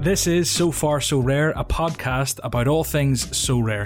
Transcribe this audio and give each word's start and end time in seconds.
This 0.00 0.28
is 0.28 0.48
So 0.48 0.70
Far 0.70 1.00
So 1.00 1.18
Rare, 1.18 1.50
a 1.56 1.64
podcast 1.64 2.38
about 2.44 2.68
all 2.68 2.84
things 2.84 3.26
Sorare. 3.26 3.84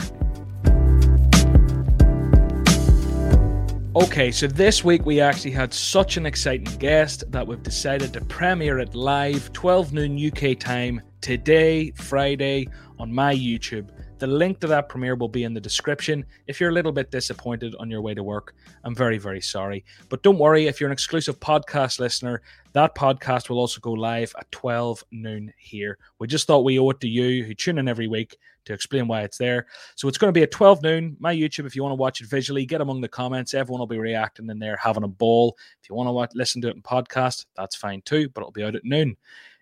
Okay, 3.96 4.31
so 4.31 4.46
this 4.46 4.85
week 4.85 5.06
we 5.06 5.22
actually 5.22 5.53
had 5.53 5.72
such 5.72 6.19
an 6.19 6.27
exciting 6.27 6.77
guest 6.78 7.24
that 7.33 7.46
we've 7.46 7.63
decided 7.63 8.13
to 8.13 8.21
premiere 8.27 8.78
it 8.81 8.95
live, 8.95 9.54
12 9.54 9.95
noon 9.95 10.31
UK 10.31 10.59
time, 10.59 11.01
today, 11.22 11.92
Friday, 11.92 12.69
on 12.99 13.10
my 13.10 13.35
YouTube. 13.35 13.88
The 14.22 14.28
link 14.28 14.60
to 14.60 14.68
that 14.68 14.88
premiere 14.88 15.16
will 15.16 15.28
be 15.28 15.42
in 15.42 15.52
the 15.52 15.60
description. 15.60 16.24
If 16.46 16.60
you're 16.60 16.70
a 16.70 16.72
little 16.72 16.92
bit 16.92 17.10
disappointed 17.10 17.74
on 17.80 17.90
your 17.90 18.00
way 18.00 18.14
to 18.14 18.22
work, 18.22 18.54
I'm 18.84 18.94
very, 18.94 19.18
very 19.18 19.40
sorry. 19.40 19.84
But 20.10 20.22
don't 20.22 20.38
worry, 20.38 20.68
if 20.68 20.78
you're 20.78 20.88
an 20.88 20.92
exclusive 20.92 21.40
podcast 21.40 21.98
listener, 21.98 22.40
that 22.72 22.94
podcast 22.94 23.48
will 23.48 23.58
also 23.58 23.80
go 23.80 23.90
live 23.90 24.32
at 24.38 24.48
12 24.52 25.02
noon 25.10 25.52
here. 25.58 25.98
We 26.20 26.28
just 26.28 26.46
thought 26.46 26.62
we 26.62 26.78
owe 26.78 26.90
it 26.90 27.00
to 27.00 27.08
you 27.08 27.42
who 27.42 27.52
tune 27.52 27.78
in 27.78 27.88
every 27.88 28.06
week 28.06 28.38
to 28.66 28.72
explain 28.72 29.08
why 29.08 29.22
it's 29.22 29.38
there. 29.38 29.66
So 29.96 30.06
it's 30.06 30.18
going 30.18 30.32
to 30.32 30.38
be 30.38 30.44
at 30.44 30.52
12 30.52 30.84
noon. 30.84 31.16
My 31.18 31.34
YouTube, 31.34 31.66
if 31.66 31.74
you 31.74 31.82
want 31.82 31.91
to 31.91 31.96
watch 32.00 32.20
it 32.20 32.28
visually, 32.28 32.64
get 32.64 32.80
among 32.80 33.00
the 33.00 33.08
comments. 33.08 33.54
Everyone 33.54 33.80
will 33.80 33.88
be 33.88 33.98
reacting 33.98 34.48
in 34.50 34.60
there, 34.60 34.77
having 34.77 35.02
a 35.02 35.08
ball. 35.08 35.56
If 35.82 35.91
you 35.91 35.96
want 35.96 36.06
to 36.06 36.12
watch, 36.12 36.30
listen 36.36 36.62
to 36.62 36.68
it 36.68 36.77
in 36.77 36.82
podcast, 36.82 37.46
that's 37.56 37.74
fine 37.74 38.02
too, 38.02 38.28
but 38.28 38.42
it'll 38.42 38.52
be 38.52 38.62
out 38.62 38.77
at 38.77 38.84
noon. 38.84 39.16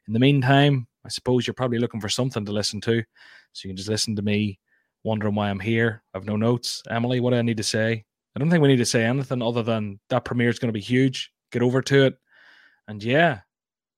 In 0.06 0.12
the 0.12 0.20
meantime, 0.20 0.86
I 1.04 1.08
suppose 1.08 1.46
you're 1.46 1.54
probably 1.54 1.78
looking 1.78 2.00
for 2.00 2.08
something 2.08 2.44
to 2.44 2.52
listen 2.52 2.80
to. 2.82 3.02
So 3.52 3.66
you 3.66 3.70
can 3.70 3.76
just 3.76 3.88
listen 3.88 4.16
to 4.16 4.22
me 4.22 4.60
wondering 5.02 5.34
why 5.34 5.50
I'm 5.50 5.60
here. 5.60 6.02
I've 6.14 6.26
no 6.26 6.36
notes. 6.36 6.82
Emily, 6.90 7.20
what 7.20 7.30
do 7.30 7.36
I 7.36 7.42
need 7.42 7.56
to 7.56 7.62
say? 7.62 8.04
I 8.36 8.38
don't 8.38 8.50
think 8.50 8.62
we 8.62 8.68
need 8.68 8.76
to 8.76 8.84
say 8.84 9.04
anything 9.04 9.42
other 9.42 9.62
than 9.62 9.98
that 10.10 10.24
premiere 10.24 10.50
is 10.50 10.58
going 10.58 10.68
to 10.68 10.72
be 10.72 10.80
huge. 10.80 11.32
Get 11.52 11.62
over 11.62 11.82
to 11.82 12.04
it. 12.04 12.18
And 12.86 13.02
yeah, 13.02 13.40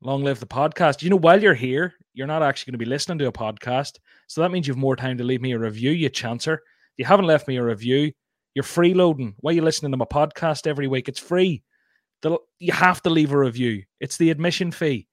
long 0.01 0.23
live 0.23 0.41
the 0.41 0.47
podcast. 0.47 1.03
You 1.03 1.11
know, 1.11 1.17
while 1.17 1.43
you're 1.43 1.55
here, 1.55 1.95
you're 2.15 2.27
not 2.27 2.43
actually 2.43 2.71
going 2.71 2.79
to 2.79 2.85
be 2.85 2.91
listening 2.91 3.19
to 3.19 3.27
a 3.27 3.33
podcast. 3.33 3.99
So 4.29 4.41
that 4.41 4.51
means 4.51 4.67
you 4.67 4.73
have 4.73 4.79
more 4.79 4.97
time 4.97 5.19
to 5.19 5.25
leave 5.25 5.43
me 5.43 5.53
a 5.53 5.59
review, 5.59 5.91
you 5.91 6.09
chancer. 6.09 6.59
You 6.97 7.05
haven't 7.05 7.27
left 7.27 7.49
me 7.49 7.57
a 7.57 7.65
review. 7.65 8.13
You're 8.55 8.65
freeloading. 8.65 9.35
Why 9.39 9.53
are 9.53 9.55
you 9.55 9.63
listening 9.63 9.93
to 9.93 9.97
my 9.97 10.05
podcast 10.05 10.67
every 10.67 10.89
week? 10.89 11.09
It's 11.09 11.19
free. 11.19 11.63
You 12.59 12.73
have 12.73 13.03
to 13.03 13.11
leave 13.11 13.33
a 13.33 13.39
review. 13.39 13.83
It's 13.99 14.19
the 14.19 14.31
admission 14.31 14.71
fee. 14.71 15.09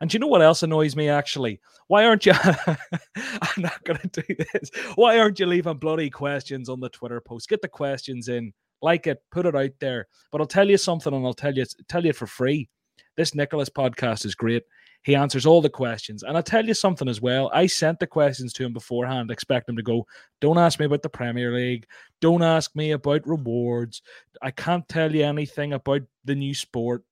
And 0.00 0.12
you 0.12 0.20
know 0.20 0.28
what 0.28 0.42
else 0.42 0.62
annoys 0.62 0.94
me 0.94 1.08
actually? 1.08 1.60
Why 1.88 2.04
aren't 2.04 2.26
you? 2.26 2.32
I'm 3.16 3.62
not 3.62 3.82
going 3.84 3.98
to 3.98 4.22
do 4.22 4.34
this. 4.52 4.70
Why 4.94 5.18
aren't 5.18 5.40
you 5.40 5.46
leaving 5.46 5.78
bloody 5.78 6.10
questions 6.10 6.68
on 6.68 6.80
the 6.80 6.88
Twitter 6.88 7.20
post? 7.20 7.48
Get 7.48 7.62
the 7.62 7.68
questions 7.68 8.28
in, 8.28 8.52
like 8.80 9.06
it, 9.06 9.22
put 9.30 9.46
it 9.46 9.56
out 9.56 9.72
there. 9.80 10.06
But 10.30 10.40
I'll 10.40 10.46
tell 10.46 10.68
you 10.68 10.76
something, 10.76 11.12
and 11.12 11.26
I'll 11.26 11.34
tell 11.34 11.54
you 11.54 11.64
tell 11.88 12.04
you 12.04 12.12
for 12.12 12.26
free. 12.26 12.68
This 13.16 13.34
Nicholas 13.34 13.68
podcast 13.68 14.24
is 14.24 14.36
great. 14.36 14.62
He 15.02 15.16
answers 15.16 15.46
all 15.46 15.62
the 15.62 15.70
questions, 15.70 16.22
and 16.22 16.36
I'll 16.36 16.42
tell 16.42 16.64
you 16.64 16.74
something 16.74 17.08
as 17.08 17.20
well. 17.20 17.50
I 17.52 17.66
sent 17.66 17.98
the 17.98 18.06
questions 18.06 18.52
to 18.54 18.64
him 18.64 18.72
beforehand, 18.72 19.30
expect 19.30 19.68
him 19.68 19.76
to 19.76 19.82
go. 19.82 20.06
Don't 20.40 20.58
ask 20.58 20.78
me 20.78 20.86
about 20.86 21.02
the 21.02 21.08
Premier 21.08 21.52
League. 21.52 21.86
Don't 22.20 22.42
ask 22.42 22.74
me 22.76 22.92
about 22.92 23.26
rewards. 23.26 24.02
I 24.42 24.50
can't 24.50 24.88
tell 24.88 25.12
you 25.12 25.24
anything 25.24 25.72
about 25.72 26.02
the 26.24 26.34
new 26.34 26.54
sport. 26.54 27.04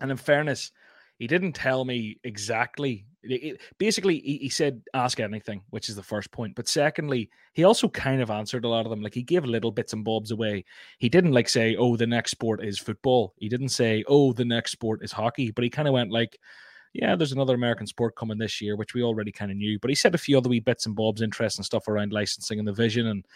And 0.00 0.10
in 0.10 0.16
fairness, 0.16 0.70
he 1.18 1.26
didn't 1.26 1.52
tell 1.52 1.84
me 1.84 2.18
exactly. 2.22 3.04
It, 3.24 3.60
basically, 3.78 4.20
he, 4.20 4.38
he, 4.38 4.48
said 4.48 4.82
ask 4.94 5.18
anything, 5.18 5.62
which 5.70 5.88
is 5.88 5.96
the 5.96 6.02
first 6.02 6.30
point. 6.30 6.54
But 6.54 6.68
secondly, 6.68 7.28
he 7.54 7.64
also 7.64 7.88
kind 7.88 8.22
of 8.22 8.30
answered 8.30 8.64
a 8.64 8.68
lot 8.68 8.86
of 8.86 8.90
them. 8.90 9.02
Like 9.02 9.14
he 9.14 9.24
gave 9.24 9.44
little 9.44 9.72
bits 9.72 9.92
and 9.92 10.04
bobs 10.04 10.30
away. 10.30 10.64
He 10.98 11.08
didn't 11.08 11.32
like 11.32 11.48
say, 11.48 11.74
"Oh, 11.76 11.96
the 11.96 12.06
next 12.06 12.30
sport 12.30 12.64
is 12.64 12.78
football." 12.78 13.34
He 13.38 13.48
didn't 13.48 13.70
say, 13.70 14.04
"Oh, 14.06 14.32
the 14.32 14.44
next 14.44 14.72
sport 14.72 15.02
is 15.02 15.10
hockey." 15.10 15.50
But 15.50 15.64
he 15.64 15.70
kind 15.70 15.88
of 15.88 15.94
went 15.94 16.12
like, 16.12 16.38
"Yeah, 16.94 17.16
there's 17.16 17.32
another 17.32 17.54
American 17.54 17.88
sport 17.88 18.14
coming 18.14 18.38
this 18.38 18.60
year," 18.60 18.76
which 18.76 18.94
we 18.94 19.02
already 19.02 19.32
kind 19.32 19.50
of 19.50 19.56
knew. 19.56 19.78
But 19.80 19.90
he 19.90 19.96
said 19.96 20.14
a 20.14 20.18
few 20.18 20.38
other 20.38 20.48
wee 20.48 20.60
bits 20.60 20.86
and 20.86 20.94
bobs, 20.94 21.20
interesting 21.20 21.64
stuff 21.64 21.88
around 21.88 22.12
licensing 22.12 22.60
and 22.60 22.68
the 22.68 22.72
vision, 22.72 23.08
and 23.08 23.26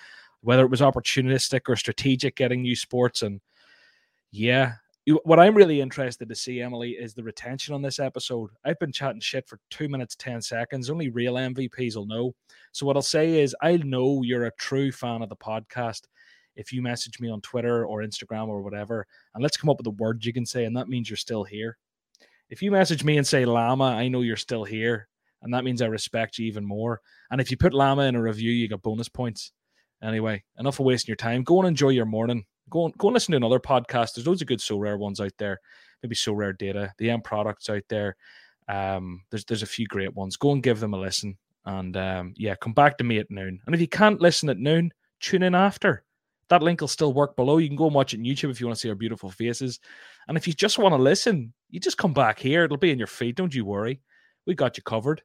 whether 0.43 0.65
it 0.65 0.71
was 0.71 0.81
opportunistic 0.81 1.63
or 1.69 1.75
strategic 1.77 2.37
getting 2.37 2.63
new 2.63 2.77
sports. 2.77 3.23
And 3.23 3.41
yeah, 4.31 4.75
what 5.25 5.41
I'm 5.41 5.55
really 5.55 5.81
interested 5.81 6.29
to 6.29 6.35
see, 6.35 6.61
Emily, 6.61 6.93
is 6.93 7.15
the 7.15 7.25
retention 7.25 7.75
on 7.75 7.83
this 7.83 7.99
episode. 7.99 8.51
I've 8.65 8.79
been 8.79 8.93
chatting 8.93 9.21
shit 9.21 9.49
for 9.49 9.59
two 9.71 9.89
minutes, 9.89 10.15
10 10.17 10.41
seconds. 10.43 10.91
Only 10.91 11.11
real 11.11 11.35
MVPs 11.35 11.97
will 11.97 12.07
know. 12.07 12.35
So, 12.71 12.87
what 12.87 12.97
I'll 12.97 13.03
say 13.03 13.41
is, 13.41 13.57
I 13.63 13.79
know 13.79 14.23
you're 14.23 14.47
a 14.47 14.57
true 14.59 14.93
fan 14.93 15.23
of 15.23 15.29
the 15.29 15.37
podcast 15.37 16.03
if 16.55 16.73
you 16.73 16.83
message 16.83 17.19
me 17.19 17.29
on 17.29 17.41
Twitter 17.41 17.87
or 17.87 18.01
Instagram 18.01 18.49
or 18.49 18.63
whatever, 18.63 19.07
and 19.35 19.43
let's 19.43 19.57
come 19.57 19.71
up 19.71 19.79
with 19.79 19.87
a 19.87 19.91
word 19.91 20.25
you 20.25 20.33
can 20.33 20.47
say, 20.47 20.65
and 20.65 20.77
that 20.77 20.89
means 20.89 21.09
you're 21.09 21.17
still 21.17 21.45
here. 21.45 21.79
If 22.51 22.63
you 22.63 22.71
message 22.71 23.03
me 23.03 23.17
and 23.17 23.27
say 23.27 23.45
llama, 23.45 23.85
I 23.85 24.09
know 24.09 24.21
you're 24.21 24.37
still 24.37 24.65
here, 24.65 25.09
and 25.43 25.53
that 25.55 25.65
means 25.65 25.83
I 25.83 25.87
respect 25.87 26.39
you 26.39 26.47
even 26.47 26.65
more. 26.65 27.01
And 27.31 27.41
if 27.41 27.51
you 27.51 27.57
put 27.57 27.75
llama 27.75 28.03
in 28.03 28.15
a 28.15 28.23
review, 28.23 28.53
you 28.53 28.69
get 28.69 28.83
bonus 28.83 29.09
points. 29.09 29.53
Anyway, 30.03 30.45
enough 30.59 30.79
of 30.79 30.87
wasting 30.87 31.11
your 31.11 31.17
time. 31.17 31.43
Go 31.43 31.61
and 31.61 31.69
enjoy 31.69 31.91
your 31.91 32.07
morning. 32.07 32.45
Go 32.71 32.87
and 32.87 32.97
go 32.99 33.09
and 33.09 33.15
listen 33.15 33.33
to 33.33 33.37
another 33.37 33.61
podcast. 33.61 34.15
There's 34.15 34.27
loads 34.27 34.43
of 34.43 34.49
good 34.49 34.61
Sorare 34.61 34.99
ones 34.99 35.21
out 35.21 35.33
there. 35.39 35.61
Maybe 36.03 36.15
Sorare 36.15 36.57
data, 36.57 36.93
the 36.99 37.11
end 37.11 37.25
products 37.25 37.69
out 37.69 37.85
there. 37.89 38.17
Um, 38.69 39.23
there's 39.31 39.45
there's 39.45 39.63
a 39.63 39.67
few 39.67 39.87
great 39.87 40.15
ones. 40.15 40.37
Go 40.37 40.53
and 40.53 40.63
give 40.63 40.81
them 40.81 40.95
a 40.95 40.99
listen. 40.99 41.37
And 41.65 41.97
um, 41.97 42.35
yeah, 42.37 42.55
come 42.57 42.73
back 42.73 42.99
to 42.99 43.05
me 43.05 43.19
at 43.19 43.31
noon. 43.31 43.61
And 43.67 43.75
if 43.75 43.81
you 43.81 43.89
can't 43.89 44.21
listen 44.21 44.49
at 44.49 44.59
noon, 44.59 44.93
tune 45.21 45.43
in 45.43 45.55
after. 45.55 46.05
That 46.49 46.63
link 46.63 46.81
will 46.81 46.89
still 46.89 47.13
work 47.13 47.37
below. 47.37 47.59
You 47.59 47.69
can 47.69 47.77
go 47.77 47.87
and 47.87 47.95
watch 47.95 48.15
it 48.15 48.19
on 48.19 48.25
YouTube 48.25 48.51
if 48.51 48.61
you 48.61 48.67
want 48.67 48.77
to 48.77 48.81
see 48.81 48.89
our 48.89 48.95
beautiful 48.95 49.31
faces. 49.31 49.81
And 50.29 50.37
if 50.37 50.47
you 50.47 50.53
just 50.53 50.79
want 50.79 50.93
to 50.93 51.01
listen, 51.01 51.53
you 51.71 51.81
just 51.81 51.99
come 51.99 52.13
back 52.13 52.39
here. 52.39 52.65
It'll 52.65 52.77
be 52.77 52.91
in 52.91 52.99
your 52.99 53.07
feed. 53.07 53.37
Don't 53.37 53.55
you 53.55 53.65
worry. 53.65 54.01
We 54.47 54.55
got 54.55 54.77
you 54.77 54.83
covered. 54.83 55.23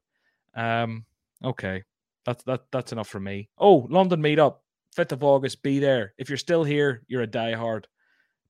Um, 0.56 1.06
okay. 1.44 1.84
That's 2.26 2.44
that 2.44 2.62
that's 2.72 2.92
enough 2.92 3.08
for 3.08 3.20
me. 3.20 3.50
Oh, 3.58 3.88
London 3.90 4.22
meetup. 4.22 4.58
5th 4.98 5.12
of 5.12 5.24
August, 5.24 5.62
be 5.62 5.80
there. 5.80 6.14
If 6.18 6.30
you're 6.30 6.38
still 6.38 6.64
here, 6.64 7.04
you're 7.08 7.22
a 7.22 7.28
diehard. 7.28 7.86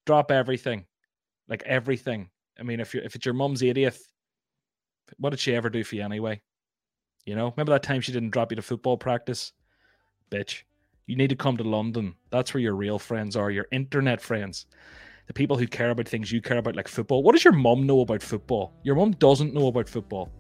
Drop 0.05 0.31
everything. 0.31 0.85
Like 1.49 1.63
everything. 1.65 2.29
I 2.59 2.63
mean, 2.63 2.79
if 2.79 2.93
you 2.93 3.01
if 3.03 3.15
it's 3.15 3.25
your 3.25 3.33
mum's 3.33 3.61
80th, 3.61 3.99
what 5.17 5.31
did 5.31 5.39
she 5.39 5.55
ever 5.55 5.69
do 5.69 5.83
for 5.83 5.95
you 5.95 6.03
anyway? 6.03 6.41
You 7.25 7.35
know, 7.35 7.51
remember 7.55 7.73
that 7.73 7.83
time 7.83 8.01
she 8.01 8.13
didn't 8.13 8.31
drop 8.31 8.51
you 8.51 8.55
to 8.55 8.61
football 8.61 8.97
practice? 8.97 9.51
Bitch. 10.31 10.63
You 11.07 11.15
need 11.15 11.29
to 11.29 11.35
come 11.35 11.55
to 11.57 11.63
London. 11.63 12.15
That's 12.31 12.53
where 12.53 12.61
your 12.61 12.75
real 12.75 12.99
friends 12.99 13.37
are, 13.37 13.49
your 13.49 13.67
internet 13.71 14.21
friends. 14.21 14.65
The 15.27 15.33
people 15.33 15.57
who 15.57 15.67
care 15.67 15.89
about 15.89 16.07
things 16.07 16.31
you 16.31 16.41
care 16.41 16.57
about, 16.57 16.75
like 16.75 16.87
football. 16.87 17.23
What 17.23 17.33
does 17.33 17.45
your 17.45 17.53
mum 17.53 17.85
know 17.85 18.01
about 18.01 18.21
football? 18.21 18.73
Your 18.83 18.95
mum 18.95 19.11
doesn't 19.11 19.53
know 19.53 19.67
about 19.67 19.87
football. 19.87 20.31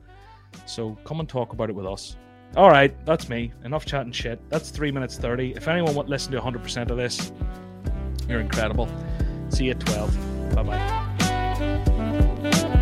So 0.65 0.97
come 1.05 1.19
and 1.21 1.27
talk 1.27 1.53
about 1.53 1.69
it 1.69 1.75
with 1.75 1.85
us. 1.85 2.17
All 2.55 2.69
right, 2.69 2.93
that's 3.05 3.29
me. 3.29 3.53
Enough 3.63 3.85
chatting 3.85 4.11
shit. 4.11 4.39
That's 4.49 4.69
three 4.69 4.91
minutes 4.91 5.17
thirty. 5.17 5.51
If 5.51 5.67
anyone 5.67 5.95
would 5.95 6.09
listen 6.09 6.31
to 6.31 6.37
100 6.37 6.63
percent 6.63 6.89
of 6.89 6.97
this, 6.97 7.31
you're 8.27 8.39
incredible. 8.39 8.89
See 9.49 9.65
you 9.65 9.71
at 9.71 9.79
12. 9.79 10.55
Bye 10.55 10.63
bye. 10.63 12.73